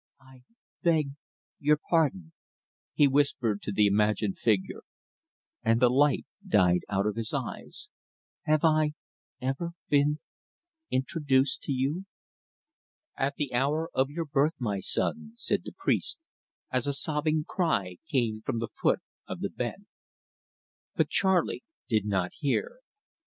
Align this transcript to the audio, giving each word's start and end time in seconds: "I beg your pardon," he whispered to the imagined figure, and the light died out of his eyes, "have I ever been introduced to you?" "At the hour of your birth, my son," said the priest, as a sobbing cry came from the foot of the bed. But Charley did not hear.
"I 0.19 0.41
beg 0.81 1.11
your 1.59 1.77
pardon," 1.91 2.33
he 2.95 3.07
whispered 3.07 3.61
to 3.61 3.71
the 3.71 3.85
imagined 3.85 4.39
figure, 4.39 4.81
and 5.61 5.79
the 5.79 5.91
light 5.91 6.25
died 6.43 6.79
out 6.89 7.05
of 7.05 7.15
his 7.15 7.35
eyes, 7.35 7.89
"have 8.45 8.63
I 8.63 8.93
ever 9.41 9.73
been 9.89 10.17
introduced 10.89 11.61
to 11.65 11.71
you?" 11.71 12.05
"At 13.15 13.35
the 13.35 13.53
hour 13.53 13.91
of 13.93 14.09
your 14.09 14.25
birth, 14.25 14.55
my 14.57 14.79
son," 14.79 15.33
said 15.35 15.65
the 15.65 15.75
priest, 15.77 16.17
as 16.71 16.87
a 16.87 16.93
sobbing 16.95 17.43
cry 17.47 17.97
came 18.09 18.41
from 18.41 18.57
the 18.57 18.69
foot 18.81 19.01
of 19.27 19.41
the 19.41 19.51
bed. 19.51 19.85
But 20.95 21.09
Charley 21.11 21.63
did 21.87 22.05
not 22.07 22.31
hear. 22.39 22.79